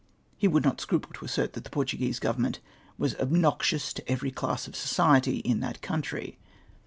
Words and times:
He 0.35 0.47
would 0.47 0.63
not 0.63 0.81
scruple 0.81 1.13
to 1.13 1.25
assert 1.25 1.53
that 1.53 1.63
the 1.63 1.69
Portuguese 1.69 2.17
government 2.17 2.59
was 2.97 3.13
obnoxious 3.17 3.93
to 3.93 4.11
every 4.11 4.31
class 4.31 4.65
of 4.65 4.75
society 4.75 5.37
in 5.41 5.59
that 5.59 5.83
country. 5.83 6.39